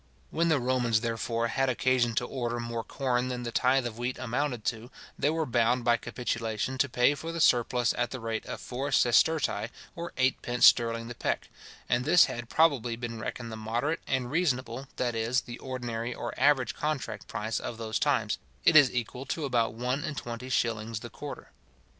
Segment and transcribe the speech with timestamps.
[0.31, 4.17] When the Romans, therefore, had occasion to order more corn than the tithe of wheat
[4.17, 8.43] amounted to, they were bound by capitulation to pay for the surplus at the rate
[8.47, 11.49] of four sestertii, or eightpence sterling the peck;
[11.87, 16.33] and this had probably been reckoned the moderate and reasonable, that is, the ordinary or
[16.35, 21.01] average contract price of those times; it is equal to about one and twenty shillings
[21.01, 21.51] the quarter.